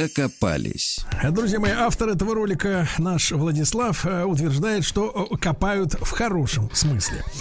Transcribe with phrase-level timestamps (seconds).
[0.00, 1.00] Докопались.
[1.30, 7.22] Друзья мои, автор этого ролика, наш Владислав, э, утверждает, что э, копают в хорошем смысле.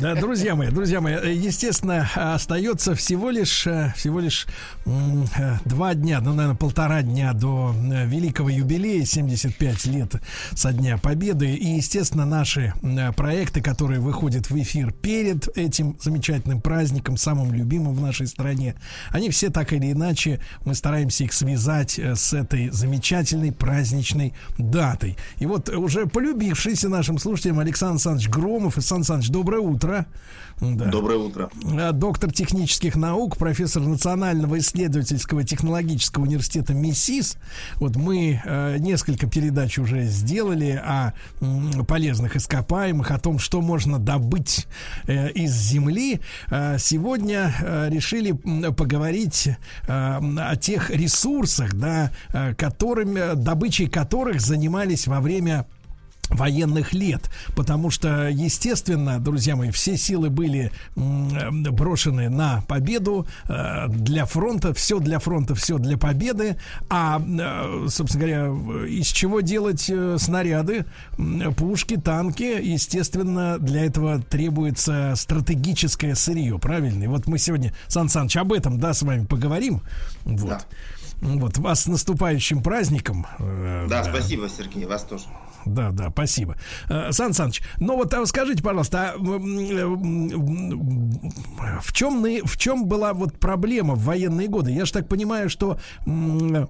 [0.00, 4.46] Да, друзья мои, друзья мои, естественно, остается всего лишь, э, всего лишь
[4.84, 7.74] два дня, ну, наверное, полтора дня до
[8.06, 10.14] великого юбилея, 75 лет
[10.54, 11.54] со Дня Победы.
[11.54, 12.74] И, естественно, наши
[13.16, 18.74] проекты, которые выходят в эфир перед этим замечательным праздником, самым любимым в нашей стране,
[19.10, 25.16] они все так или иначе, мы стараемся их связать с этой замечательной праздничной датой.
[25.38, 28.76] И вот уже полюбившийся нашим слушателям Александр Александрович Громов.
[28.76, 30.06] Александр Александрович, доброе утро.
[30.60, 30.84] Да.
[30.86, 31.50] Доброе утро.
[31.64, 37.36] А, доктор технических наук, профессор Национального исследовательского технологического университета МИСИС.
[37.76, 43.98] Вот мы э, несколько передач уже сделали о м, полезных ископаемых, о том, что можно
[43.98, 44.66] добыть
[45.06, 46.20] э, из земли.
[46.48, 49.56] Э, сегодня э, решили поговорить э,
[49.88, 55.66] о тех ресурсах, да, э, которыми, добычей которых занимались во время
[56.28, 64.24] военных лет, потому что, естественно, друзья мои, все силы были брошены на победу э, для
[64.24, 66.56] фронта, все для фронта, все для победы,
[66.88, 70.86] а, э, собственно говоря, из чего делать э, снаряды,
[71.56, 77.04] пушки, танки, естественно, для этого требуется стратегическое сырье, правильно?
[77.04, 79.82] И вот мы сегодня, Сан Саныч, об этом, да, с вами поговорим.
[80.24, 80.48] Вот.
[80.48, 80.60] Да.
[81.22, 83.26] Вот, вас с наступающим праздником.
[83.38, 85.24] Да, да, спасибо, Сергей, вас тоже
[85.64, 86.56] да, да, спасибо.
[86.88, 89.18] Э, Сан Саныч, ну вот а скажите, пожалуйста, а
[91.80, 94.72] в чем, в чем была вот проблема в военные годы?
[94.72, 96.66] Я же так понимаю, что Э,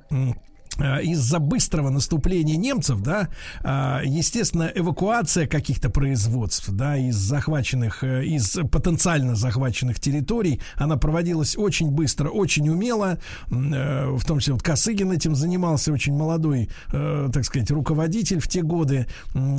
[0.81, 3.28] из-за быстрого наступления немцев, да,
[3.62, 11.56] э, естественно, эвакуация каких-то производств, да, из захваченных, э, из потенциально захваченных территорий, она проводилась
[11.56, 13.19] очень быстро, очень умело,
[13.49, 19.06] в том числе вот Косыгин этим занимался, очень молодой, так сказать, руководитель в те годы,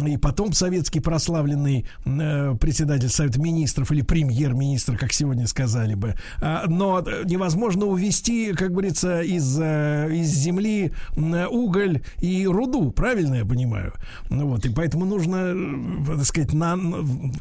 [0.07, 6.15] и потом советский прославленный председатель Совета Министров или премьер-министр, как сегодня сказали бы,
[6.67, 13.93] но невозможно увести, как говорится, из, из земли уголь и руду, правильно я понимаю?
[14.29, 16.75] Ну вот, и поэтому нужно, э, так сказать, на,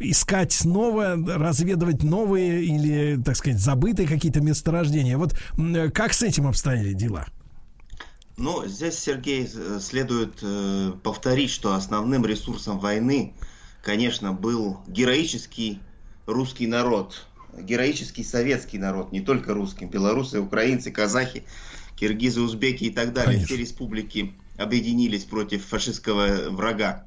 [0.00, 5.16] искать снова, разведывать новые или, так сказать, забытые какие-то месторождения.
[5.18, 5.36] Вот
[5.94, 7.26] как с этим обстояли дела?
[8.36, 9.48] Ну, здесь, Сергей,
[9.80, 13.34] следует э, повторить, что основным ресурсом войны,
[13.82, 15.80] конечно, был героический
[16.26, 21.44] русский народ, героический советский народ, не только русский, белорусы, украинцы, казахи,
[22.02, 23.46] киргизы, узбеки и так далее, Конечно.
[23.46, 27.04] все республики объединились против фашистского врага.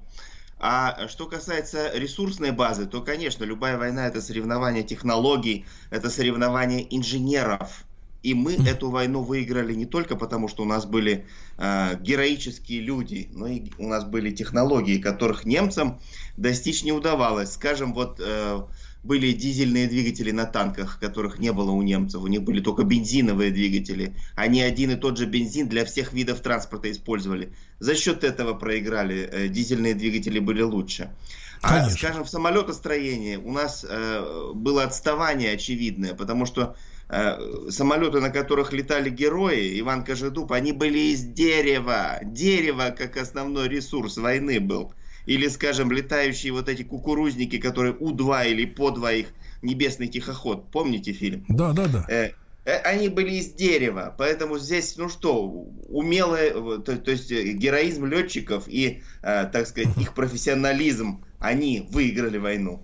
[0.58, 7.84] А что касается ресурсной базы, то, конечно, любая война это соревнование технологий, это соревнование инженеров.
[8.24, 11.28] И мы эту войну выиграли не только потому, что у нас были
[11.58, 16.00] э, героические люди, но и у нас были технологии, которых немцам
[16.38, 17.52] достичь не удавалось.
[17.52, 18.62] Скажем, вот э,
[19.06, 22.22] были дизельные двигатели на танках, которых не было у немцев.
[22.24, 24.16] У них были только бензиновые двигатели.
[24.36, 27.54] Они один и тот же бензин для всех видов транспорта использовали.
[27.80, 29.30] За счет этого проиграли.
[29.32, 31.12] Э, дизельные двигатели были лучше.
[31.62, 31.88] А, Конечно.
[31.88, 36.76] А, скажем, в самолетостроении у нас э, было отставание очевидное, потому что
[37.08, 42.20] э, самолеты, на которых летали герои, Иван Кожедуб, они были из дерева.
[42.24, 44.94] Дерево как основной ресурс войны был.
[45.26, 49.28] Или, скажем, летающие вот эти кукурузники, которые У-2 или по 2 их
[49.62, 50.70] небесный тихоход.
[50.72, 51.46] Помните фильм?
[51.50, 52.06] Да, да, да.
[52.08, 52.32] Э,
[52.66, 55.44] э, они были из дерева, поэтому здесь, ну что,
[55.90, 62.38] умелое, то, то есть э, героизм летчиков и, э, так сказать, их профессионализм, они выиграли
[62.38, 62.84] войну.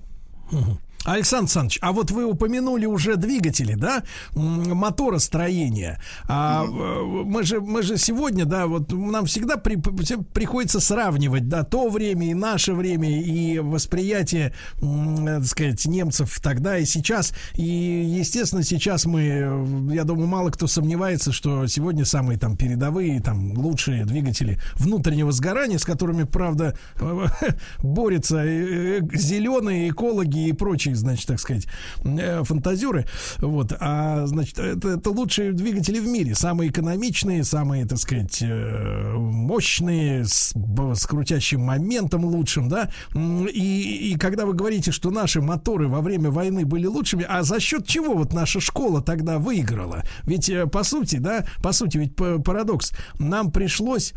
[1.05, 4.03] Александр Александрович, а вот вы упомянули уже двигатели, да,
[4.35, 5.99] моторостроение.
[6.27, 7.23] А mm-hmm.
[7.23, 12.29] мы же мы же сегодня, да, вот нам всегда при, приходится сравнивать, да, то время
[12.29, 17.33] и наше время и восприятие, так сказать, немцев тогда и сейчас.
[17.55, 23.57] И естественно сейчас мы, я думаю, мало кто сомневается, что сегодня самые там передовые, там
[23.57, 26.77] лучшие двигатели внутреннего сгорания, с которыми, правда,
[27.79, 31.67] борются зеленые экологи и прочие прочие, значит, так сказать,
[32.03, 33.05] э, фантазеры.
[33.39, 39.13] Вот, а, значит, это, это лучшие двигатели в мире, самые экономичные, самые, так сказать, э,
[39.17, 40.53] мощные, с,
[40.93, 42.89] с крутящим моментом лучшим, да.
[43.13, 47.59] И, и когда вы говорите, что наши моторы во время войны были лучшими, а за
[47.59, 50.03] счет чего вот наша школа тогда выиграла?
[50.23, 54.13] Ведь, э, по сути, да, по сути, ведь парадокс, нам пришлось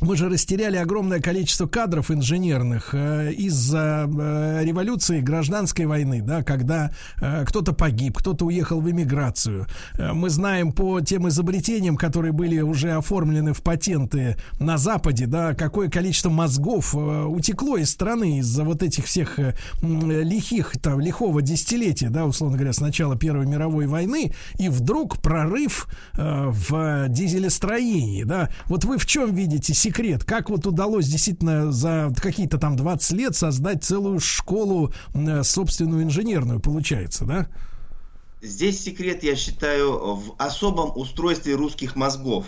[0.00, 6.90] мы же растеряли огромное количество кадров инженерных э, из-за э, революции гражданской войны, да, когда
[7.20, 9.66] э, кто-то погиб, кто-то уехал в эмиграцию.
[9.96, 15.54] Э, мы знаем по тем изобретениям, которые были уже оформлены в патенты на Западе, да,
[15.54, 21.40] какое количество мозгов э, утекло из страны из-за вот этих всех э, лихих, там, лихого
[21.40, 28.24] десятилетия, да, условно говоря, с начала Первой мировой войны, и вдруг прорыв э, в дизелестроении,
[28.24, 28.50] да.
[28.66, 29.93] Вот вы в чем видите секрет?
[30.26, 34.92] Как вот удалось действительно за какие-то там 20 лет создать целую школу
[35.42, 37.48] собственную инженерную, получается, да?
[38.42, 42.44] Здесь секрет, я считаю, в особом устройстве русских мозгов.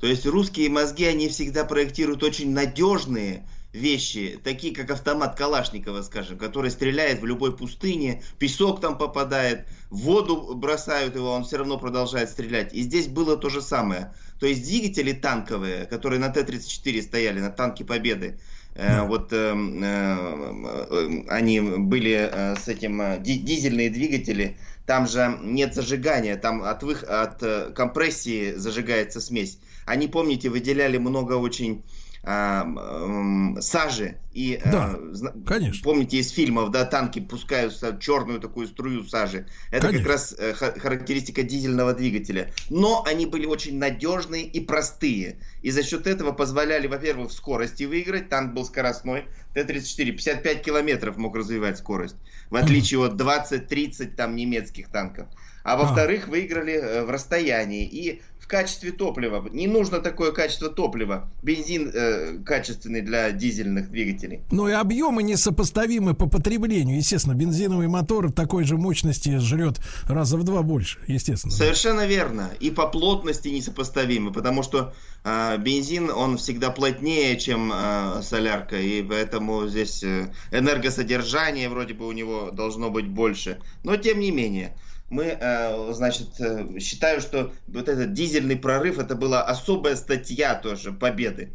[0.00, 6.38] То есть русские мозги, они всегда проектируют очень надежные вещи, такие как автомат Калашникова, скажем,
[6.38, 11.78] который стреляет в любой пустыне, песок там попадает, в воду бросают его, он все равно
[11.78, 12.74] продолжает стрелять.
[12.74, 14.14] И здесь было то же самое.
[14.38, 18.38] То есть двигатели танковые, которые на Т-34 стояли, на танке Победы,
[18.74, 25.74] э, вот э, э, они были э, с этим э, дизельные двигатели, там же нет
[25.74, 29.58] зажигания, там от, вых, от э, компрессии зажигается смесь.
[29.86, 31.82] Они, помните, выделяли много очень
[32.22, 34.16] э, сажи.
[34.32, 35.82] И, да, э, конечно.
[35.82, 39.46] Помните из фильмов, да, танки пускают черную такую струю сажи.
[39.70, 40.04] Это конечно.
[40.04, 42.50] как раз э, характеристика дизельного двигателя.
[42.70, 45.38] Но они были очень надежные и простые.
[45.62, 48.28] И за счет этого позволяли, во-первых, в скорости выиграть.
[48.28, 49.26] Танк был скоростной.
[49.54, 52.16] Т-34 55 километров мог развивать скорость.
[52.50, 55.28] В отличие от 20-30 там немецких танков.
[55.64, 57.86] А во-вторых, выиграли э, в расстоянии.
[57.86, 58.22] И
[58.52, 59.48] качестве топлива.
[59.50, 61.30] Не нужно такое качество топлива.
[61.42, 64.42] Бензин э, качественный для дизельных двигателей.
[64.50, 66.98] Ну и объемы несопоставимы по потреблению.
[66.98, 71.50] Естественно, бензиновый мотор такой же мощности жрет раза в два больше, естественно.
[71.50, 72.50] Совершенно верно.
[72.60, 74.92] И по плотности несопоставимы, потому что
[75.24, 82.06] э, бензин, он всегда плотнее, чем э, солярка, и поэтому здесь э, энергосодержание вроде бы
[82.06, 83.60] у него должно быть больше.
[83.82, 84.76] Но тем не менее
[85.12, 90.90] мы, э, значит, э, считаю, что вот этот дизельный прорыв, это была особая статья тоже
[90.92, 91.52] победы.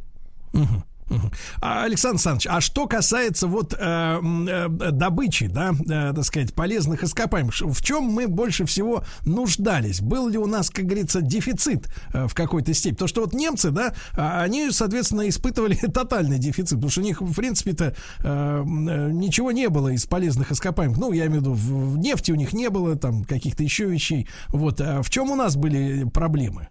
[0.54, 0.84] Угу.
[1.62, 7.04] А, Александр Александрович, а что касается вот э, э, добычи, да, э, так сказать, полезных
[7.04, 10.02] ископаемых, в чем мы больше всего нуждались?
[10.02, 12.96] Был ли у нас, как говорится, дефицит э, в какой-то степени?
[12.96, 17.22] Потому что вот немцы, да, а, они, соответственно, испытывали тотальный дефицит, потому что у них,
[17.22, 17.94] в принципе-то, э,
[18.24, 20.98] э, ничего не было из полезных ископаемых.
[20.98, 23.86] Ну, я имею в виду, в, в нефти у них не было, там, каких-то еще
[23.86, 24.28] вещей.
[24.50, 26.68] Вот, а в чем у нас были проблемы?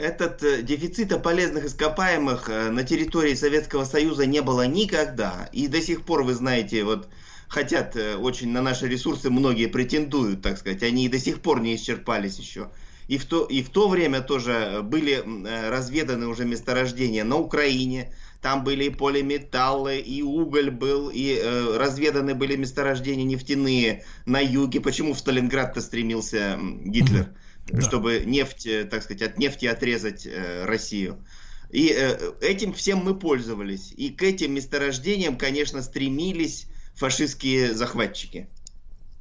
[0.00, 5.50] Этот э, дефицита полезных ископаемых э, на территории Советского Союза не было никогда.
[5.52, 7.10] И до сих пор, вы знаете, вот
[7.48, 11.60] хотят э, очень на наши ресурсы, многие претендуют, так сказать, они и до сих пор
[11.60, 12.70] не исчерпались еще.
[13.08, 15.22] И в то, и в то время тоже были
[15.68, 22.34] разведаны уже месторождения на Украине, там были и полиметаллы, и уголь был, и э, разведаны
[22.34, 24.80] были месторождения нефтяные на юге.
[24.80, 27.24] Почему в Сталинград-то стремился Гитлер?
[27.24, 27.80] Mm-hmm да.
[27.80, 31.24] чтобы нефть, э, так сказать, от нефти отрезать э, Россию.
[31.70, 33.92] И э, этим всем мы пользовались.
[33.96, 38.48] И к этим месторождениям, конечно, стремились фашистские захватчики.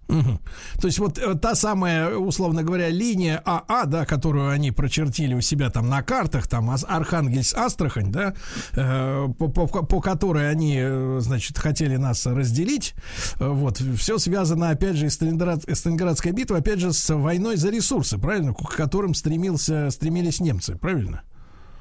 [0.09, 0.39] Угу.
[0.81, 5.41] То есть вот э, та самая, условно говоря, линия АА, да, которую они прочертили у
[5.41, 8.33] себя там на картах, там Архангельск, Астрахань, да,
[8.73, 12.95] э, по, по, по которой они, э, значит, хотели нас разделить,
[13.39, 18.17] э, вот, все связано, опять же, Сталинград, Сталинградской битвы, опять же, с войной за ресурсы,
[18.17, 21.21] правильно, к которым стремился, стремились немцы, правильно?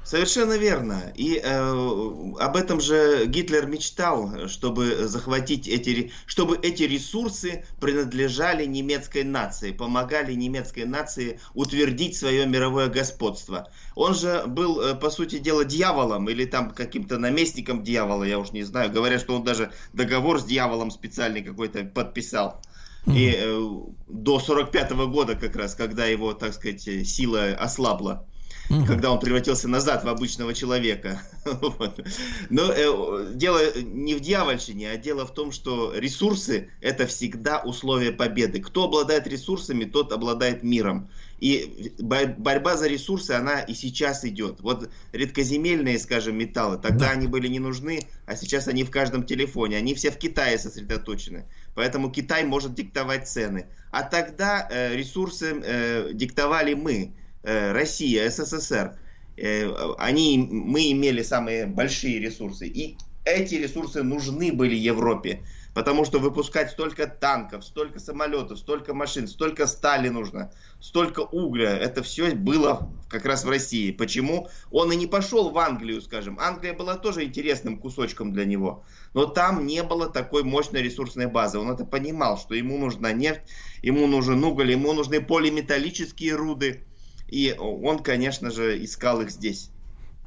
[0.09, 1.13] Совершенно верно.
[1.13, 9.23] И э, об этом же Гитлер мечтал, чтобы захватить эти, чтобы эти ресурсы принадлежали немецкой
[9.23, 13.69] нации, помогали немецкой нации утвердить свое мировое господство.
[13.93, 18.51] Он же был, э, по сути дела, дьяволом или там каким-то наместником дьявола, я уж
[18.51, 18.91] не знаю.
[18.91, 22.63] Говорят, что он даже договор с дьяволом специальный какой-то подписал.
[23.05, 23.69] И э,
[24.07, 28.25] до 45 -го года как раз, когда его, так сказать, сила ослабла
[28.69, 28.85] угу.
[28.85, 31.21] когда он превратился назад в обычного человека.
[32.49, 38.11] Но э, дело не в дьявольщине, а дело в том, что ресурсы– это всегда условие
[38.11, 38.59] победы.
[38.59, 41.09] Кто обладает ресурсами, тот обладает миром.
[41.39, 44.59] И борьба за ресурсы, она и сейчас идет.
[44.59, 47.11] Вот редкоземельные, скажем, металлы, тогда да.
[47.11, 49.77] они были не нужны, а сейчас они в каждом телефоне.
[49.77, 51.45] Они все в Китае сосредоточены.
[51.75, 53.67] Поэтому Китай может диктовать цены.
[53.91, 58.97] А тогда э, ресурсы э, диктовали мы, Россия, СССР.
[59.37, 62.67] Э, они, мы имели самые большие ресурсы.
[62.67, 65.43] И эти ресурсы нужны были Европе.
[65.73, 72.01] Потому что выпускать столько танков, столько самолетов, столько машин, столько стали нужно, столько угля, это
[72.01, 73.91] все было как раз в России.
[73.91, 74.49] Почему?
[74.71, 76.39] Он и не пошел в Англию, скажем.
[76.39, 78.83] Англия была тоже интересным кусочком для него.
[79.13, 81.59] Но там не было такой мощной ресурсной базы.
[81.59, 83.41] Он это понимал, что ему нужна нефть,
[83.83, 86.83] ему нужен уголь, ему нужны полиметаллические руды.
[87.31, 89.71] И он, конечно же, искал их здесь.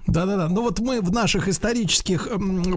[0.07, 0.49] Да-да-да.
[0.49, 2.29] Ну вот мы в наших исторических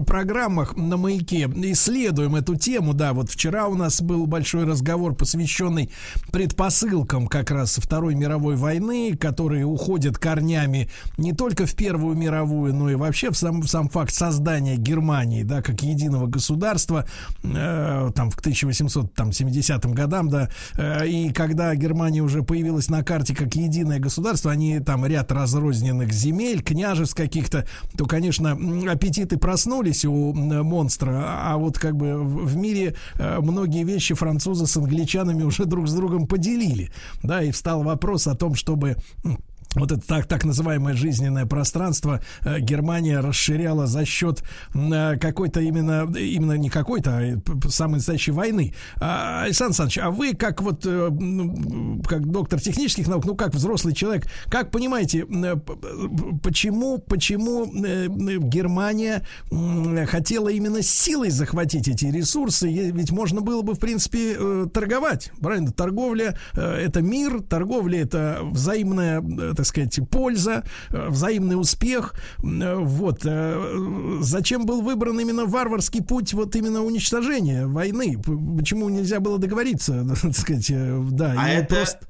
[0.06, 2.94] программах на маяке исследуем эту тему.
[2.94, 5.90] Да, вот вчера у нас был большой разговор, посвященный
[6.30, 12.90] предпосылкам как раз Второй мировой войны, которые уходят корнями не только в Первую мировую, но
[12.90, 17.06] и вообще в сам, в сам факт создания Германии, да, как единого государства,
[17.42, 23.54] э, там, к 1870 годам, да, э, и когда Германия уже появилась на карте как
[23.56, 28.52] единое государство, они там ряд разрозненных земель, княжеств, каких-то, то, конечно,
[28.90, 34.76] аппетиты проснулись у монстра, а вот как бы в мире э, многие вещи французы с
[34.76, 36.92] англичанами уже друг с другом поделили,
[37.22, 38.96] да, и встал вопрос о том, чтобы
[39.74, 44.42] вот это так, так называемое жизненное пространство э, Германия расширяла за счет
[44.74, 48.74] э, какой-то именно, именно не какой-то, а самой настоящей войны.
[49.00, 53.54] А, Александр Александрович, а вы как вот, э, ну, как доктор технических наук, ну как
[53.54, 55.26] взрослый человек, как понимаете,
[56.42, 59.22] почему, почему Германия
[60.06, 62.68] хотела именно силой захватить эти ресурсы?
[62.68, 65.72] Ведь можно было бы, в принципе, торговать, правильно?
[65.72, 69.20] Торговля– это мир, торговля– это взаимная,
[69.56, 72.14] так сказать, польза, э, взаимный успех.
[72.42, 73.22] Э, вот.
[73.24, 78.20] Э, зачем был выбран именно варварский путь вот именно уничтожения войны?
[78.58, 80.70] Почему нельзя было договориться, так сказать,
[81.12, 81.74] да, а это...
[81.74, 82.00] просто...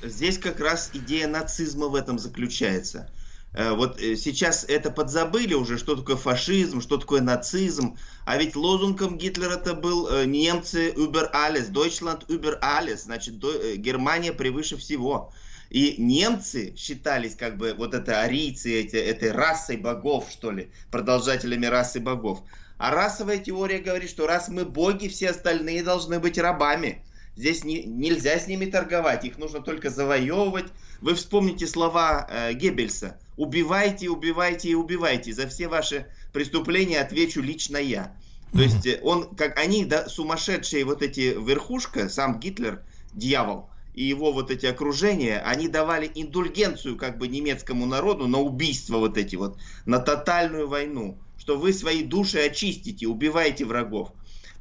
[0.00, 3.10] Здесь как раз идея нацизма в этом заключается.
[3.52, 7.96] Вот сейчас это подзабыли уже, что такое фашизм, что такое нацизм.
[8.24, 13.38] А ведь лозунгом Гитлера это был немцы über alles, Deutschland über alles, значит,
[13.78, 15.32] Германия превыше всего.
[15.70, 21.66] И немцы считались как бы вот это арийцы, эти, этой расой богов, что ли, продолжателями
[21.66, 22.42] расы богов.
[22.78, 27.02] А расовая теория говорит, что раз мы боги, все остальные должны быть рабами.
[27.36, 30.66] Здесь не, нельзя с ними торговать, их нужно только завоевывать.
[31.00, 33.16] Вы вспомните слова э, Геббельса.
[33.36, 35.32] Убивайте, убивайте и убивайте.
[35.32, 38.12] За все ваши преступления отвечу лично я.
[38.52, 42.82] То есть э, он, как они, да, сумасшедшие вот эти верхушка, сам Гитлер,
[43.12, 43.68] дьявол,
[43.98, 49.18] и его вот эти окружения, они давали индульгенцию как бы немецкому народу на убийство вот
[49.18, 54.12] эти вот, на тотальную войну, что вы свои души очистите, убиваете врагов.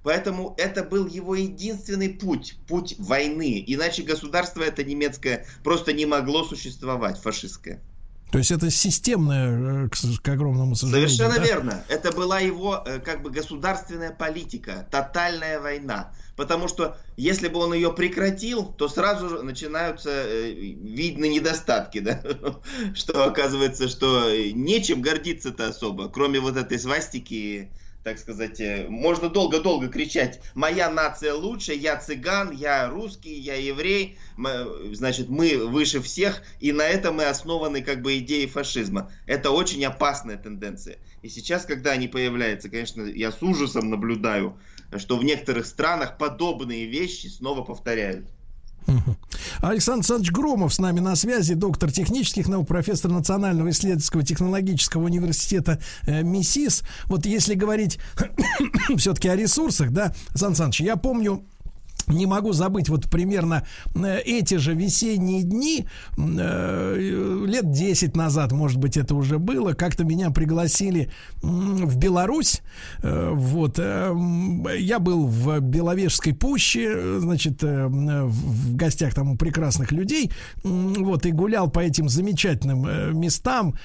[0.02, 3.64] Поэтому это был его единственный путь, путь войны.
[3.68, 7.84] Иначе государство это немецкое просто не могло существовать, фашистское.
[8.32, 11.10] То есть это системное, э, к, к огромному сожалению.
[11.10, 11.46] Совершенно да?
[11.46, 11.84] верно.
[11.88, 16.12] Это была его э, как бы государственная политика, тотальная война.
[16.36, 22.22] Потому что если бы он ее прекратил, то сразу же начинаются э, видны недостатки, да?
[22.96, 27.72] что оказывается, что нечем гордиться-то особо, кроме вот этой свастики
[28.08, 34.18] так сказать, э, можно долго-долго кричать, моя нация лучше, я цыган, я русский, я еврей,
[34.94, 39.12] значит, мы выше всех, и на этом мы основаны как бы идеи фашизма.
[39.26, 41.00] Это очень опасная тенденция.
[41.22, 44.58] И сейчас, когда они появляются, конечно, я с ужасом наблюдаю,
[44.96, 48.30] что в некоторых странах подобные вещи снова повторяют.
[49.62, 55.80] Александр Александрович Громов с нами на связи, доктор технических наук, профессор Национального исследовательского технологического университета
[56.06, 56.84] э, МИСИС.
[57.06, 58.00] Вот если говорить
[58.98, 61.44] все-таки о ресурсах, да, Александр Александрович, я помню,
[62.08, 65.88] не могу забыть вот примерно э, эти же весенние дни,
[66.18, 71.12] э, лет 10 назад, может быть, это уже было, как-то меня пригласили
[71.42, 72.62] в Беларусь,
[73.04, 80.32] э, вот, я был в Беловежской пуще, значит, в гостях там у прекрасных людей,
[80.64, 83.76] вот, и гулял по этим замечательным местам,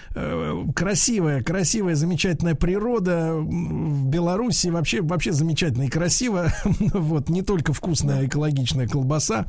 [0.75, 8.12] красивая, красивая, замечательная природа в Беларуси, вообще, вообще замечательно и красиво, вот, не только вкусно
[8.13, 9.47] вкусная экологичная колбаса.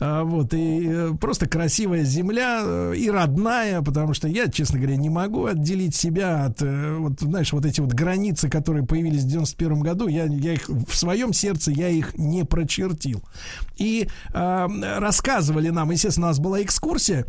[0.00, 4.96] А, вот, и э, просто красивая земля э, и родная, потому что я, честно говоря,
[4.96, 9.28] не могу отделить себя от, э, вот, знаешь, вот эти вот границы, которые появились в
[9.28, 13.22] 91 году, я, я их в своем сердце, я их не прочертил.
[13.76, 14.66] И э,
[14.98, 17.26] рассказывали нам, естественно, у нас была экскурсия,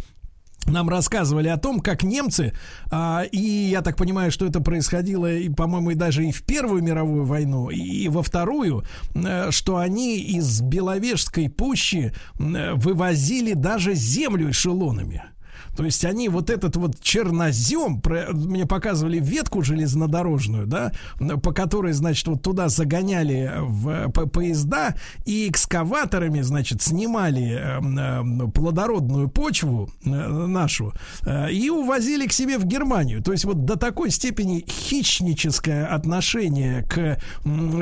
[0.67, 2.53] нам рассказывали о том, как немцы,
[2.91, 6.83] а, и я так понимаю, что это происходило, и, по-моему, и даже и в Первую
[6.83, 8.83] мировую войну, и во Вторую,
[9.15, 15.24] э, что они из Беловежской пущи э, вывозили даже землю эшелонами.
[15.77, 20.91] То есть они вот этот вот чернозем, про, мне показывали ветку железнодорожную, да,
[21.43, 28.51] по которой, значит, вот туда загоняли в по, поезда и экскаваторами, значит, снимали э, э,
[28.51, 33.22] плодородную почву э, нашу э, и увозили к себе в Германию.
[33.22, 37.19] То есть вот до такой степени хищническое отношение к,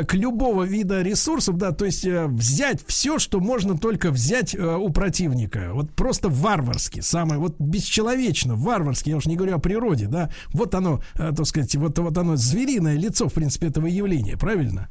[0.06, 4.75] к любого вида ресурсов, да, то есть э, взять все, что можно только взять э,
[4.75, 5.70] у противника.
[5.74, 10.30] Вот просто варварски, самое вот без бесчеловечно, варварски, я уж не говорю о природе, да,
[10.54, 14.89] вот оно, э, так сказать, вот, вот оно звериное лицо, в принципе, этого явления, правильно?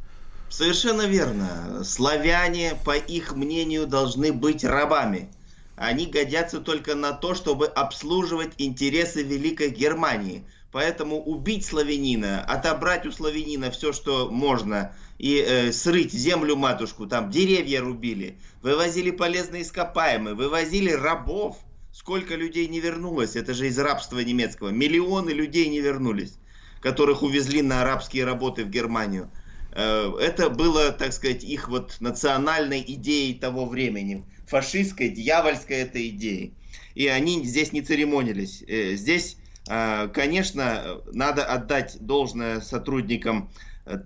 [0.49, 1.83] Совершенно верно.
[1.85, 5.29] Славяне, по их мнению, должны быть рабами.
[5.77, 10.45] Они годятся только на то, чтобы обслуживать интересы Великой Германии.
[10.71, 17.31] Поэтому убить славянина, отобрать у славянина все, что можно, и э, срыть землю матушку, там
[17.31, 21.57] деревья рубили, вывозили полезные ископаемые, вывозили рабов–
[21.95, 23.37] Сколько людей не вернулось?
[23.37, 24.71] Это же из рабства немецкого.
[24.71, 26.35] Миллионы людей не вернулись,
[26.81, 29.31] которых увезли на арабские работы в Германию.
[29.71, 34.25] Э, это было, так сказать, их вот национальной идеей того времени.
[34.49, 36.53] Фашистской, дьявольской этой идеей.
[36.97, 38.65] И они здесь не церемонились.
[38.67, 39.37] Э, здесь,
[39.69, 43.51] э, конечно, надо отдать должное сотрудникам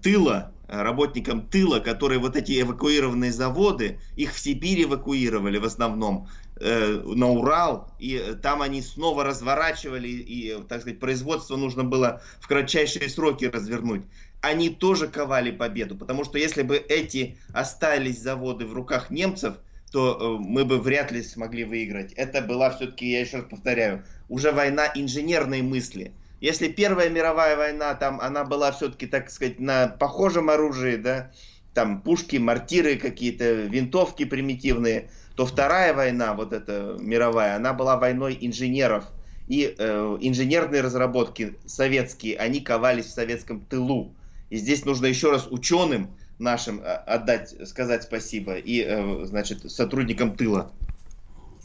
[0.02, 6.28] тыла, работникам тыла, которые вот эти эвакуированные заводы, их в Сибирь эвакуировали в основном,
[6.60, 12.48] Э, на Урал, и там они снова разворачивали, и, так сказать, производство нужно было в
[12.48, 14.02] кратчайшие сроки развернуть.
[14.40, 19.54] Они тоже ковали победу, потому что если бы эти остались заводы в руках немцев,
[19.92, 22.12] то э, мы бы вряд ли смогли выиграть.
[22.14, 26.12] Это была все-таки, я еще раз повторяю, уже война инженерной мысли.
[26.40, 31.30] Если Первая мировая война, там она была все-таки, так сказать, на похожем оружии, да,
[31.74, 38.36] там пушки, мортиры какие-то, винтовки примитивные, то Вторая война, вот эта мировая, она была войной
[38.40, 39.04] инженеров.
[39.46, 44.16] И э, инженерные разработки советские, они ковались в советском тылу.
[44.50, 50.34] И здесь нужно еще раз ученым нашим э, отдать, сказать спасибо и, э, значит, сотрудникам
[50.36, 50.72] тыла.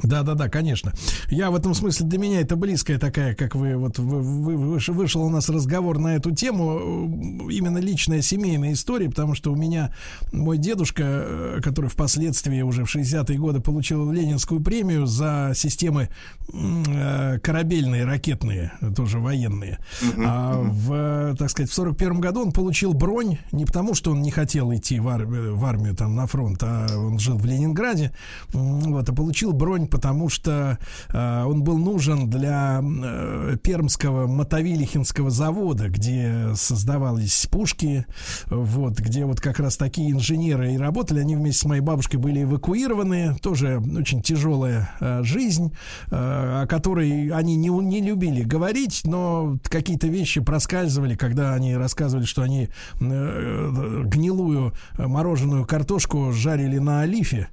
[0.01, 0.93] Да, да, да, конечно.
[1.29, 4.21] Я в этом смысле для меня это близкая такая, как вы вот вы,
[4.57, 9.55] вы, вышел у нас разговор на эту тему, именно личная семейная история, потому что у
[9.55, 9.93] меня
[10.31, 16.09] мой дедушка, э, который впоследствии уже в 60-е годы получил Ленинскую премию за системы
[16.51, 19.79] э, корабельные, ракетные, тоже военные.
[20.17, 24.31] А в, так сказать, в 41 году он получил бронь не потому, что он не
[24.31, 28.11] хотел идти в армию, в армию там на фронт, а он жил в Ленинграде,
[28.53, 30.77] вот, а получил бронь потому что
[31.09, 38.05] э, он был нужен для э, Пермского мотовилихинского завода, где создавались пушки,
[38.47, 41.19] вот, где вот как раз такие инженеры и работали.
[41.19, 43.35] Они вместе с моей бабушкой были эвакуированы.
[43.41, 45.73] Тоже очень тяжелая э, жизнь,
[46.11, 46.15] э,
[46.63, 52.41] о которой они не, не любили говорить, но какие-то вещи проскальзывали, когда они рассказывали, что
[52.41, 52.69] они
[52.99, 57.49] э, гнилую мороженую картошку жарили на олифе.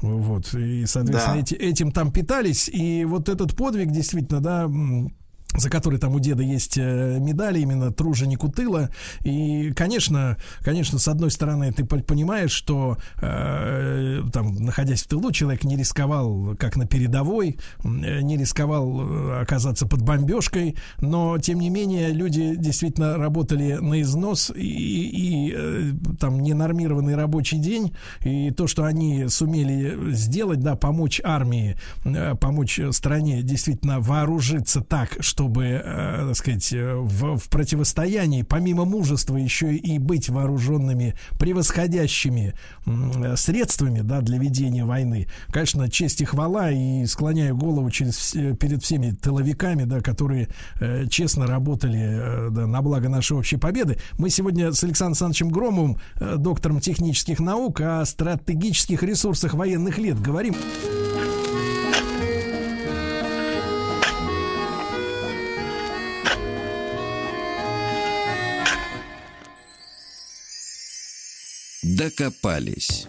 [0.00, 1.56] Вот, и, соответственно, да.
[1.58, 4.70] эти этим там питались, и вот этот подвиг действительно, да,
[5.56, 8.90] за который там у деда есть э, медали именно труженику тыла.
[9.22, 15.64] И, конечно, конечно, с одной стороны, ты понимаешь, что э, там, находясь в тылу, человек
[15.64, 21.70] не рисковал, как на передовой, э, не рисковал э, оказаться под бомбежкой, но, тем не
[21.70, 28.66] менее, люди действительно работали на износ, и, и э, там ненормированный рабочий день, и то,
[28.66, 35.64] что они сумели сделать, да, помочь армии, э, помочь стране действительно вооружиться так, что чтобы,
[35.64, 42.54] э, так сказать, э, в, в противостоянии, помимо мужества, еще и быть вооруженными превосходящими
[43.36, 45.28] средствами да, для ведения войны.
[45.48, 50.48] Конечно, честь и хвала, и склоняю голову через, перед всеми тыловиками, да, которые
[50.80, 53.98] э, честно работали да, на благо нашей общей победы.
[54.18, 55.98] Мы сегодня с Александром Александровичем Громовым,
[56.38, 60.54] доктором технических наук, о стратегических ресурсах военных лет говорим.
[71.96, 73.06] Докопались.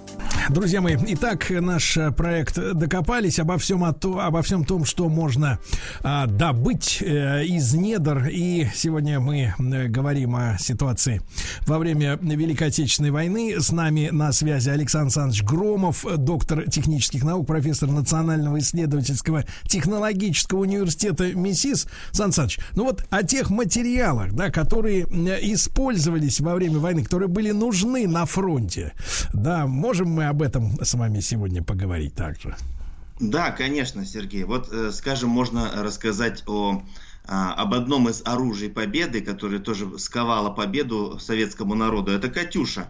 [0.49, 5.59] Друзья мои, итак, наш проект «Докопались» обо всем, о то, обо всем том, что можно
[6.03, 8.27] а, добыть а, из недр.
[8.31, 11.21] И сегодня мы а, говорим о ситуации
[11.65, 13.55] во время Великой Отечественной войны.
[13.57, 21.33] С нами на связи Александр Александрович Громов, доктор технических наук, профессор Национального исследовательского технологического университета
[21.33, 21.87] МИСИС.
[22.11, 27.51] Сан Саныч, ну вот о тех материалах, да, которые использовались во время войны, которые были
[27.51, 28.93] нужны на фронте.
[29.33, 32.55] Да, можем мы об этом с вами сегодня поговорить также?
[33.19, 34.43] Да, конечно, Сергей.
[34.43, 36.81] Вот, э, скажем, можно рассказать о
[37.27, 42.11] а, об одном из оружий победы, которое тоже сковало победу советскому народу.
[42.11, 42.87] Это «Катюша».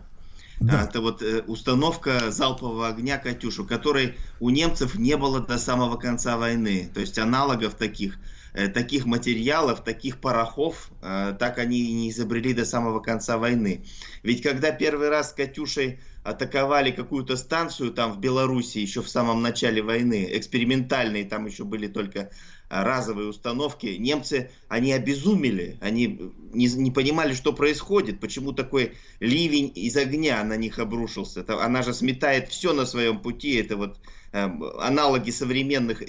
[0.59, 0.83] Да.
[0.83, 6.37] Это вот э, установка залпового огня «Катюшу», которой у немцев не было до самого конца
[6.37, 6.89] войны.
[6.93, 8.17] То есть аналогов таких
[8.55, 13.83] Э, таких материалов, таких порохов, э, так они и не изобрели до самого конца войны.
[14.23, 19.41] Ведь когда первый раз с «Катюшей» атаковали какую-то станцию там в Беларуси еще в самом
[19.41, 22.29] начале войны, экспериментальные, там еще были только
[22.69, 29.95] разовые установки, немцы, они обезумели, они не, не понимали, что происходит, почему такой ливень из
[29.97, 31.41] огня на них обрушился.
[31.41, 33.97] Это, она же сметает все на своем пути, это вот
[34.32, 34.49] э,
[34.80, 36.04] аналоги современных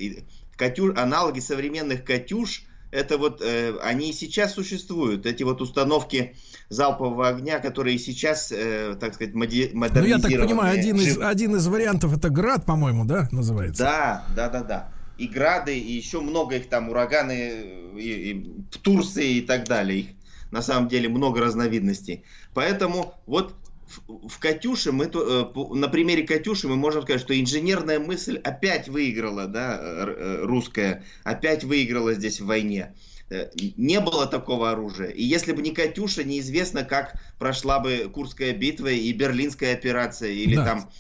[0.57, 6.37] Катюш, аналоги современных «Катюш», это вот э, они и сейчас существуют, эти вот установки
[6.71, 10.29] залпового огня, которые сейчас, э, так сказать, моди- модернизированы.
[10.29, 13.83] Ну, я так понимаю, один из, один из вариантов это «Град», по-моему, да, называется?
[13.83, 14.96] Да, да, да, да.
[15.19, 18.35] И «Грады», и еще много их там, ураганы, и, и
[18.71, 20.01] в Турции и так далее.
[20.01, 20.07] Их
[20.51, 22.25] на самом деле много разновидностей.
[22.55, 23.55] Поэтому вот
[24.07, 29.47] в Катюше мы э, на примере Катюши мы можем сказать, что инженерная мысль опять выиграла,
[29.47, 32.95] да, э, русская, опять выиграла здесь в войне.
[33.31, 35.11] Э, не было такого оружия.
[35.11, 40.57] И если бы не Катюша, неизвестно, как прошла бы Курская битва и Берлинская операция, или
[40.57, 40.65] да.
[40.65, 40.91] там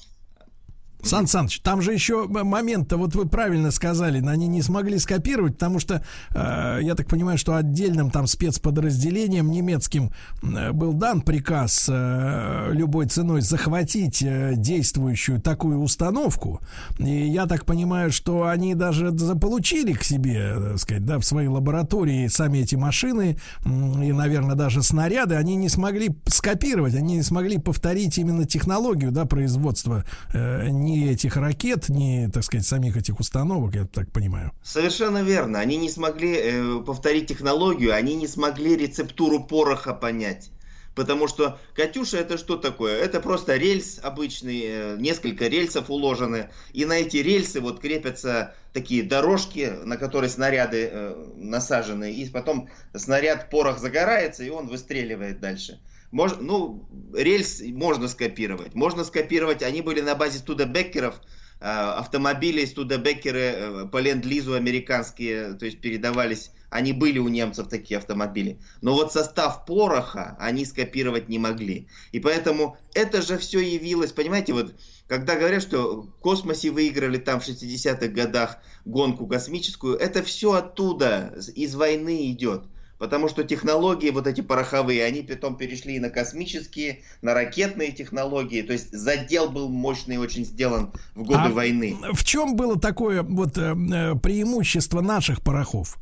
[1.07, 5.79] Сан Саныч, там же еще момент-то, вот вы правильно сказали, они не смогли скопировать, потому
[5.79, 6.03] что,
[6.35, 10.11] э, я так понимаю, что отдельным там спецподразделением немецким
[10.43, 16.61] э, был дан приказ э, любой ценой захватить э, действующую такую установку.
[16.99, 21.49] И я так понимаю, что они даже заполучили к себе, так сказать, да, в своей
[21.49, 27.59] лаборатории сами эти машины и, наверное, даже снаряды, они не смогли скопировать, они не смогли
[27.59, 33.21] повторить именно технологию, да, производства э, не ни этих ракет, ни, так сказать, самих этих
[33.21, 34.53] установок, я так понимаю.
[34.63, 35.61] Совершенно верно.
[35.61, 40.51] Они не смогли э, повторить технологию, они не смогли рецептуру пороха понять.
[40.95, 42.97] Потому что Катюша это что такое?
[42.97, 46.49] Это просто рельс обычный, э, несколько рельсов уложены.
[46.73, 52.13] И на эти рельсы вот крепятся такие дорожки, на которые снаряды э, насажены.
[52.13, 55.79] И потом снаряд порох загорается, и он выстреливает дальше.
[56.17, 58.75] Мож, ну, рельс можно скопировать.
[58.75, 61.21] Можно скопировать, они были на базе Студебеккеров,
[61.61, 67.99] э, автомобили Студебеккеры э, по ленд-лизу американские, то есть передавались, они были у немцев такие
[67.99, 68.59] автомобили.
[68.81, 71.87] Но вот состав пороха они скопировать не могли.
[72.13, 74.75] И поэтому это же все явилось, понимаете, вот
[75.09, 81.35] когда говорят, что в космосе выиграли там в 60-х годах гонку космическую, это все оттуда,
[81.55, 82.65] из войны идет.
[82.99, 88.63] Потому что технологии вот эти пороховые, они потом перешли и на космические, на ракетные технологии.
[88.63, 91.97] То есть задел был мощный очень сделан в годы а войны.
[92.13, 95.99] В чем было такое вот э, э преимущество наших порохов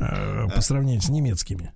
[0.00, 1.72] э, по сравнению с немецкими?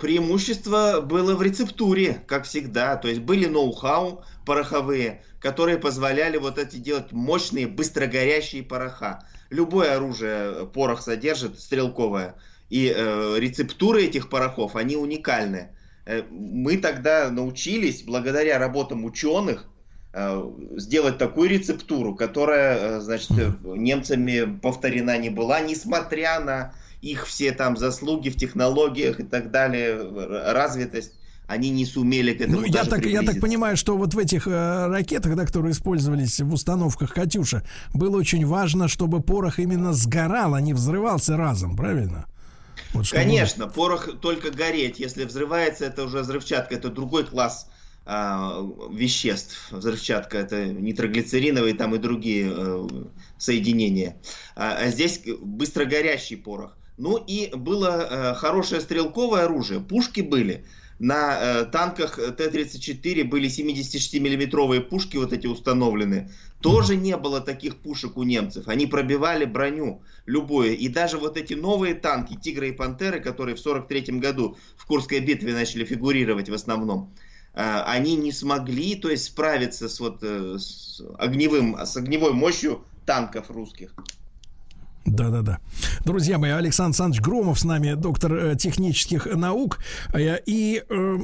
[0.00, 2.96] Преимущество было в рецептуре, как всегда.
[2.96, 9.24] То есть были ноу-хау пороховые, которые позволяли вот эти делать мощные, быстрогорящие пороха.
[9.48, 12.34] Любое оружие порох содержит, стрелковое
[12.70, 15.70] и э, рецептуры этих порохов, они уникальны.
[16.04, 19.68] Э, мы тогда научились, благодаря работам ученых,
[20.12, 23.30] э, сделать такую рецептуру, которая, э, значит,
[23.64, 29.96] немцами повторена не была, несмотря на их все там заслуги в технологиях и так далее,
[30.52, 31.12] развитость
[31.46, 34.48] они не сумели к этому ну, я так, я так понимаю, что вот в этих
[34.48, 37.62] э, ракетах, да, которые использовались в установках «Катюша»,
[37.94, 42.26] было очень важно, чтобы порох именно сгорал, а не взрывался разом, правильно?
[42.92, 44.98] Вот Конечно, порох только гореть.
[44.98, 47.68] Если взрывается, это уже взрывчатка, это другой класс
[48.04, 49.70] а, веществ.
[49.72, 52.86] Взрывчатка это нитроглицериновые там и другие а,
[53.38, 54.16] соединения.
[54.54, 56.76] А, а здесь быстро горящий порох.
[56.98, 60.64] Ну и было а, хорошее стрелковое оружие, пушки были.
[60.98, 66.30] На э, танках Т-34 были 76-миллиметровые пушки вот эти установлены.
[66.62, 68.66] Тоже не было таких пушек у немцев.
[68.66, 70.76] Они пробивали броню любую.
[70.76, 75.20] И даже вот эти новые танки, Тигры и Пантеры, которые в 43 году в Курской
[75.20, 77.14] битве начали фигурировать в основном,
[77.52, 83.94] они не смогли, то есть справиться с вот с огневым, с огневой мощью танков русских.
[85.06, 85.58] Да-да-да.
[86.04, 89.78] Друзья мои, Александр Александрович Громов с нами, доктор э, технических наук.
[90.12, 91.16] Э, и э,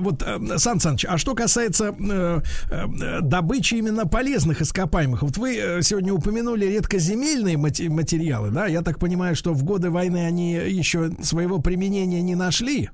[0.00, 0.22] вот,
[0.56, 6.12] Сан Саныч, а что касается э, э, добычи именно полезных ископаемых, вот вы э, сегодня
[6.12, 8.66] упомянули редкоземельные материалы, да?
[8.66, 12.90] Я так понимаю, что в годы войны они еще своего применения не нашли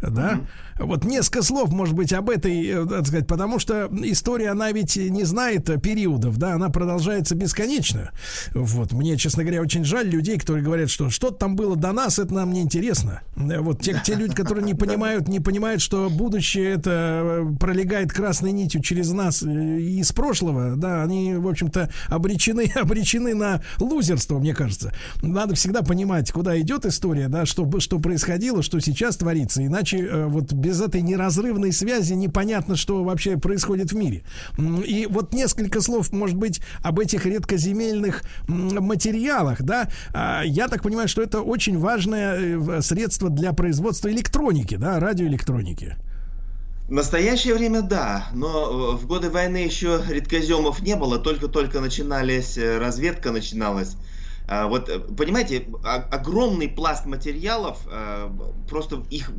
[0.00, 0.34] да?
[0.34, 0.46] Mm-hmm.
[0.78, 4.96] Вот несколько слов, может быть, об этой, э, так сказать, потому что история, она ведь
[4.96, 8.10] не знает периодов, да, она продолжается бесконечно.
[8.54, 12.18] Вот, мне, честно говоря, очень жаль людей, которые говорят, что что-то там было до нас,
[12.18, 13.22] это нам не интересно.
[13.34, 18.52] Вот те, те люди, которые не понимают, не понимают, что будущее это э, пролегает красной
[18.52, 24.54] нитью через нас э, из прошлого, да, они, в общем-то, обречены, обречены на лузерство, мне
[24.54, 24.92] кажется.
[25.22, 30.52] Надо всегда понимать, куда идет история, да, что, что происходило, что сейчас творится, иначе вот
[30.52, 34.24] без этой неразрывной связи непонятно, что вообще происходит в мире.
[34.86, 39.88] И вот несколько слов, может быть, об этих редкоземельных материалах, да.
[40.12, 45.96] А, я так понимаю, что это очень важное э, средство для производства электроники, да, радиоэлектроники.
[46.88, 52.78] В настоящее время да, но в годы войны еще редкоземов не было, только-только начинались, э,
[52.78, 53.96] разведка начиналась.
[54.48, 57.86] А, вот, э, понимаете, огромный пласт материалов,
[58.68, 59.30] просто их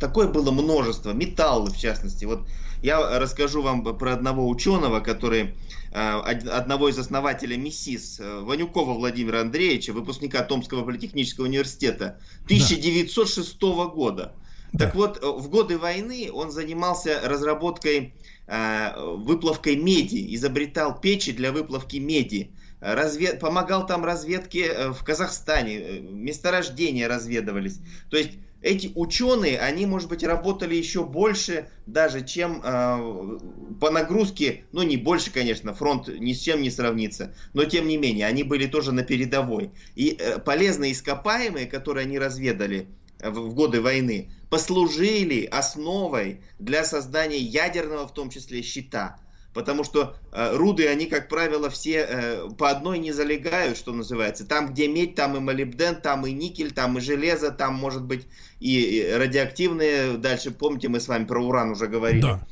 [0.00, 2.24] такое было множество, металлы в частности.
[2.24, 2.46] Вот
[2.82, 5.54] я расскажу вам про одного ученого, который
[5.92, 13.86] э, одного из основателей МИСИС, э, Ванюкова Владимира Андреевича, выпускника Томского политехнического университета 1906 да.
[13.86, 14.34] года.
[14.72, 14.86] Да.
[14.86, 18.14] Так вот, э, в годы войны он занимался разработкой,
[18.48, 23.40] выплавкой меди, изобретал печи для выплавки меди развед...
[23.40, 27.80] помогал там разведке в Казахстане, месторождения разведывались.
[28.10, 28.32] То есть
[28.66, 33.38] эти ученые, они, может быть, работали еще больше, даже чем э,
[33.80, 37.96] по нагрузке, ну не больше, конечно, фронт ни с чем не сравнится, но тем не
[37.96, 39.70] менее, они были тоже на передовой.
[39.94, 42.88] И э, полезные ископаемые, которые они разведали
[43.20, 49.18] в, в годы войны, послужили основой для создания ядерного, в том числе, щита
[49.56, 54.46] потому что э, руды, они, как правило, все э, по одной не залегают, что называется.
[54.46, 58.26] Там, где медь, там и молибден, там и никель, там и железо, там, может быть,
[58.60, 60.18] и, и радиоактивные.
[60.18, 62.20] Дальше, помните, мы с вами про уран уже говорили.
[62.20, 62.46] Да.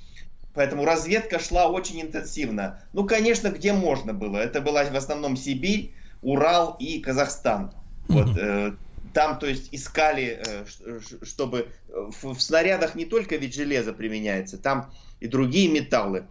[0.55, 2.83] Поэтому разведка шла очень интенсивно.
[2.93, 4.39] Ну, конечно, где можно было.
[4.39, 7.73] Это была в основном Сибирь, Урал и Казахстан.
[8.09, 8.73] Вот, э,
[9.13, 14.91] там, то есть, искали, э, чтобы в, в снарядах не только ведь железо применяется, там
[15.21, 16.27] и другие металлы.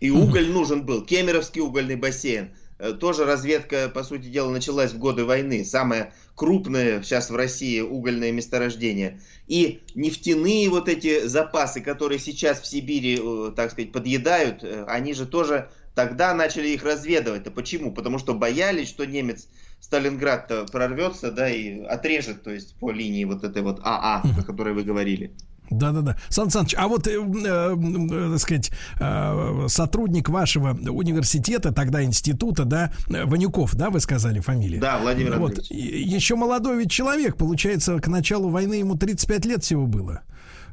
[0.00, 1.04] И уголь нужен был.
[1.04, 2.50] Кемеровский угольный бассейн.
[2.80, 5.64] Э, тоже разведка, по сути дела, началась в годы войны.
[5.64, 9.20] Самое крупное сейчас в России угольное месторождение.
[9.46, 15.12] И нефтяные вот эти запасы, которые сейчас в Сибири, э, так сказать, подъедают, э, они
[15.12, 17.46] же тоже тогда начали их разведывать.
[17.46, 17.92] А почему?
[17.92, 19.48] Потому что боялись, что немец
[19.80, 24.72] Сталинград прорвется, да, и отрежет, то есть по линии вот этой вот АА, о которой
[24.72, 25.34] вы говорили.
[25.70, 26.16] Да-да-да.
[26.28, 32.92] Сан Саныч, а вот, э, э, так сказать, э, сотрудник вашего университета, тогда института, да,
[33.06, 34.80] Ванюков, да, вы сказали фамилию?
[34.80, 39.86] Да, Владимир Вот, еще молодой ведь человек, получается, к началу войны ему 35 лет всего
[39.86, 40.22] было.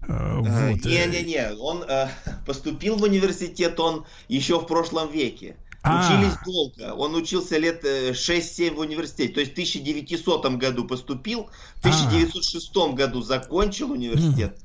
[0.07, 0.85] Э, вот.
[0.85, 2.07] Не-не-не, он э,
[2.45, 5.57] поступил в университет, он еще в прошлом веке.
[5.83, 6.03] А.
[6.03, 6.93] Учились долго.
[6.95, 9.33] Он учился лет 6-7 в университете.
[9.33, 12.93] То есть в 1900 году поступил, в 1906 а.
[12.93, 14.57] году закончил университет.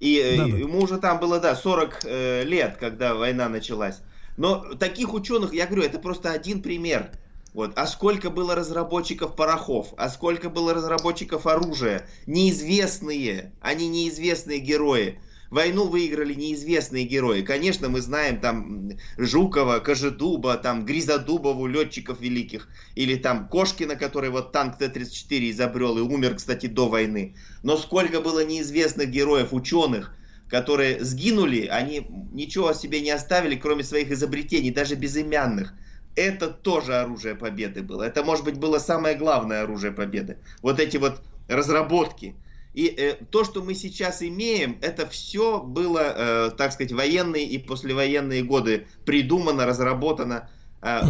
[0.00, 4.00] И да, ему уже там было, да, 40 э, лет, когда война началась.
[4.36, 7.10] Но таких ученых, я говорю, это просто один пример.
[7.52, 7.72] Вот.
[7.76, 15.20] А сколько было разработчиков порохов, а сколько было разработчиков оружия, неизвестные, они неизвестные герои.
[15.54, 17.42] Войну выиграли неизвестные герои.
[17.42, 22.68] Конечно, мы знаем там Жукова, Кожедуба, там Гризодубову, летчиков великих.
[22.96, 27.36] Или там Кошкина, который вот танк Т-34 изобрел и умер, кстати, до войны.
[27.62, 30.16] Но сколько было неизвестных героев, ученых,
[30.48, 35.72] которые сгинули, они ничего о себе не оставили, кроме своих изобретений, даже безымянных.
[36.16, 38.02] Это тоже оружие победы было.
[38.02, 40.38] Это, может быть, было самое главное оружие победы.
[40.62, 42.34] Вот эти вот разработки–
[42.74, 47.58] и э, то, что мы сейчас имеем, это все было, э, так сказать, военные и
[47.58, 50.50] послевоенные годы придумано, разработано.
[50.82, 51.02] Э,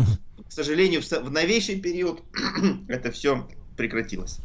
[0.47, 2.23] к сожалению, в, в новейший период
[2.89, 4.41] это все прекратилось.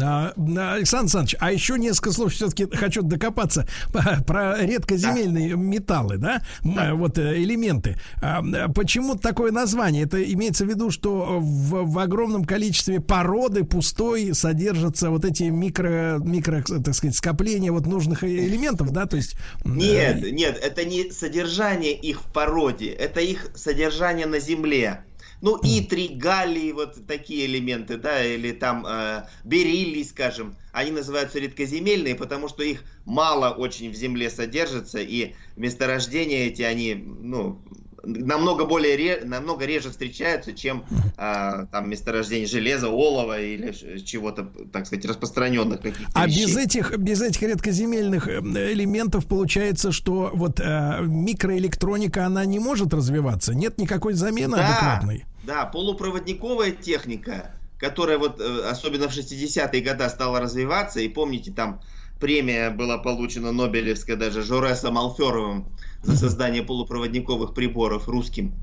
[0.00, 3.66] А, Александр Александрович, а еще несколько слов все-таки хочу докопаться
[4.26, 5.56] про редкоземельные да.
[5.56, 6.42] металлы, да?
[6.62, 7.96] да, вот э, элементы.
[8.20, 8.42] А,
[8.74, 10.04] почему такое название?
[10.04, 16.18] Это имеется в виду, что в, в огромном количестве породы пустой содержатся вот эти микро,
[16.18, 19.06] микро, так сказать, скопления вот нужных элементов, да?
[19.06, 19.36] То есть...
[19.64, 25.04] Нет, нет, это не содержание их в породе, это их содержание на земле.
[25.44, 32.14] Ну, итри, галлий, вот такие элементы, да, или там э, бериллий, скажем, они называются редкоземельные,
[32.14, 37.60] потому что их мало очень в земле содержится, и месторождения эти, они, ну,
[38.06, 40.86] намного более намного реже встречаются, чем
[41.18, 46.10] а, там месторождение железа, олова или чего-то, так сказать, распространенных каких-то.
[46.14, 46.46] А вещей.
[46.46, 48.40] без этих без этих редкоземельных э,
[48.72, 55.24] элементов получается, что вот а, микроэлектроника она не может развиваться, нет никакой замены да, адекватной.
[55.46, 61.82] Да, полупроводниковая техника, которая вот э, особенно в 60-е годы стала развиваться, и помните там
[62.18, 65.68] премия была получена Нобелевская даже Жоресом Малферовым
[66.02, 68.54] за создание полупроводниковых приборов русским.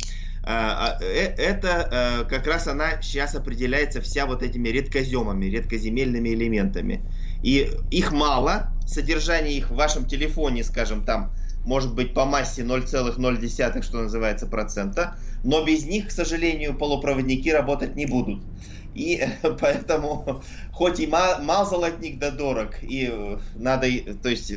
[0.43, 6.29] А, а, э, это э, как раз она сейчас определяется вся вот этими редкоземами, редкоземельными
[6.29, 7.05] элементами.
[7.43, 11.31] И их мало, содержание их в вашем телефоне, скажем, там
[11.63, 17.95] может быть по массе 0,0, что называется, процента, но без них, к сожалению, полупроводники работать
[17.95, 18.43] не будут.
[18.93, 19.23] И
[19.59, 23.87] поэтому, хоть и мал, золотник да дорог, и э, надо,
[24.21, 24.53] то есть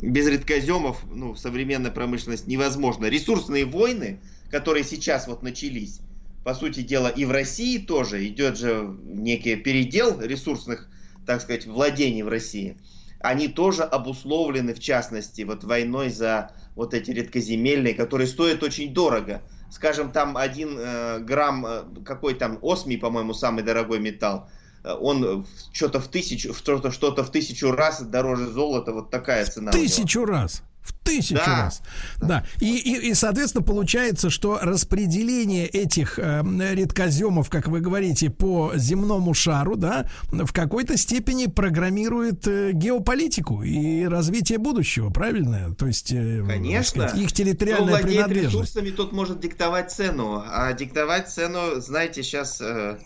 [0.00, 3.06] без редкоземов ну, современная промышленность невозможна.
[3.06, 4.20] Ресурсные войны,
[4.50, 6.00] которые сейчас вот начались,
[6.44, 10.88] по сути дела, и в России тоже идет же некий передел ресурсных,
[11.26, 12.76] так сказать, владений в России.
[13.24, 19.40] Они тоже обусловлены, в частности, вот войной за вот эти редкоземельные, которые стоят очень дорого.
[19.70, 24.50] Скажем, там один э, грамм, э, какой там, осмий, по-моему, самый дорогой металл,
[24.84, 29.72] он что-то в тысячу, что-то, что-то в тысячу раз дороже золота, вот такая цена.
[29.72, 30.62] В тысячу раз.
[30.84, 31.62] В тысячу да.
[31.62, 31.82] раз.
[32.20, 32.46] Да.
[32.60, 39.32] И, и, и, соответственно, получается, что распределение этих э, редкоземов, как вы говорите, по земному
[39.32, 45.74] шару, да, в какой-то степени программирует э, геополитику и развитие будущего, правильно?
[45.74, 47.08] То есть, э, Конечно.
[47.08, 48.54] Сказать, их территориальная Кто принадлежность.
[48.54, 50.44] ресурсами, тот может диктовать цену.
[50.46, 52.60] А диктовать цену, знаете, сейчас...
[52.60, 52.98] Э,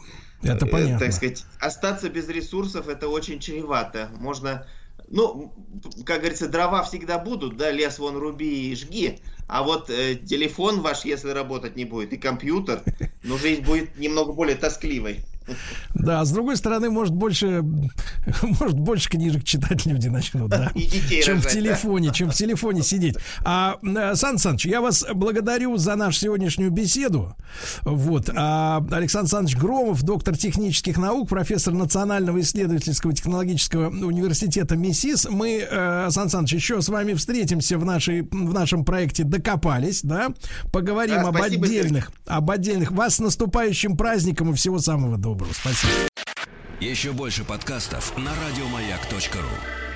[0.43, 0.99] это э, понятно.
[0.99, 4.11] Так сказать, остаться без ресурсов это очень чревато.
[4.19, 4.67] Можно,
[5.09, 5.53] ну,
[6.05, 10.81] как говорится, дрова всегда будут, да, лес вон руби и жги, а вот э, телефон
[10.81, 12.83] ваш, если работать не будет, и компьютер,
[13.23, 15.25] ну, жизнь будет немного более тоскливой.
[15.95, 17.63] Да, с другой стороны, может больше,
[18.61, 22.15] может больше книжек читать люди начнут, да, чем рожать, в телефоне, да?
[22.15, 23.17] чем в телефоне сидеть.
[23.45, 27.37] А э, Сан Саныч, я вас благодарю за нашу сегодняшнюю беседу.
[27.83, 35.29] Вот, а Александр Саныч Громов, доктор технических наук, профессор Национального исследовательского технологического университета МИСИС.
[35.31, 40.29] Мы, э, Сан Саныч, еще с вами встретимся в нашей в нашем проекте "Докопались", да,
[40.73, 42.37] поговорим да, об отдельных, Сергей.
[42.37, 42.93] об отдельных.
[42.93, 45.53] Вас с наступающим праздником и всего самого доброго доброго.
[45.53, 45.93] Спасибо.
[46.81, 49.88] Еще больше подкастов на радиомаяк.ру